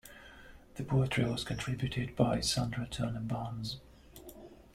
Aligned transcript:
The 0.77 0.83
poetry 0.83 1.25
was 1.25 1.43
contributed 1.43 2.15
by 2.15 2.39
Sandra 2.41 2.87
Turner-Barnes. 2.87 3.77